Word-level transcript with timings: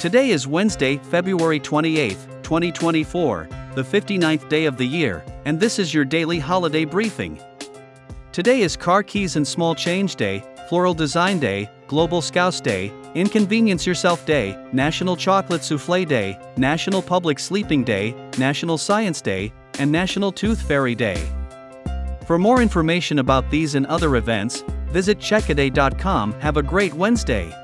Today 0.00 0.30
is 0.30 0.46
Wednesday, 0.46 0.96
February 0.96 1.60
28, 1.60 2.16
2024, 2.42 3.48
the 3.74 3.82
59th 3.82 4.48
day 4.48 4.64
of 4.64 4.78
the 4.78 4.86
year, 4.86 5.22
and 5.44 5.60
this 5.60 5.78
is 5.78 5.92
your 5.92 6.06
daily 6.06 6.38
holiday 6.38 6.86
briefing. 6.86 7.38
Today 8.32 8.62
is 8.62 8.78
Car 8.78 9.02
Keys 9.02 9.36
and 9.36 9.46
Small 9.46 9.74
Change 9.74 10.16
Day, 10.16 10.42
Floral 10.70 10.94
Design 10.94 11.38
Day, 11.38 11.68
Global 11.86 12.22
Scouse 12.22 12.62
Day, 12.62 12.90
Inconvenience 13.14 13.86
Yourself 13.86 14.24
Day, 14.24 14.56
National 14.72 15.16
Chocolate 15.16 15.60
Souffle 15.60 16.06
Day, 16.06 16.38
National 16.56 17.02
Public 17.02 17.38
Sleeping 17.38 17.84
Day, 17.84 18.14
National 18.38 18.78
Science 18.78 19.20
Day, 19.20 19.52
and 19.78 19.92
National 19.92 20.32
Tooth 20.32 20.62
Fairy 20.62 20.94
Day. 20.94 21.22
For 22.24 22.38
more 22.38 22.62
information 22.62 23.18
about 23.18 23.50
these 23.50 23.74
and 23.74 23.84
other 23.84 24.16
events, 24.16 24.64
visit 24.86 25.18
checkiday.com. 25.18 26.32
Have 26.40 26.56
a 26.56 26.62
great 26.62 26.94
Wednesday. 26.94 27.54